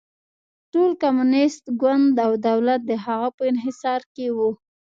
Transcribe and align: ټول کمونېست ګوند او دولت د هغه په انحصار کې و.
ټول 0.71 0.91
کمونېست 1.01 1.63
ګوند 1.81 2.15
او 2.25 2.31
دولت 2.47 2.81
د 2.85 2.91
هغه 3.05 3.29
په 3.37 3.43
انحصار 3.51 4.01
کې 4.13 4.27
و. 4.35 4.37